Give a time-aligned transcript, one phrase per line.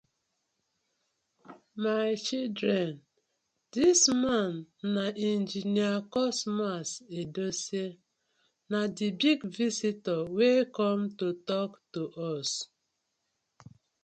[1.85, 2.87] My children,
[3.73, 4.51] dis man
[4.93, 6.87] na Engineer Cosmas
[7.19, 7.99] Edosie,
[8.71, 12.01] na di big visitor wey com to tok to
[12.31, 12.51] us.